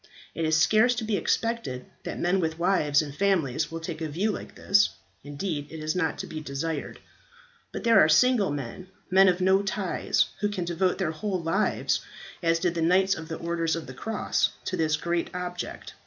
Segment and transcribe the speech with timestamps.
[0.33, 4.09] It is scarce to be expected that men with wives and families will take a
[4.09, 4.89] view like this,
[5.23, 6.97] indeed it is not to be desired.
[7.71, 12.01] But there are single men, men of no ties, who can devote their whole lives,
[12.41, 15.93] as did the Knights of the Orders of the Cross, to this great object.